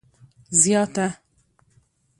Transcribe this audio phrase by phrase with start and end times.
[0.61, 1.07] زیاته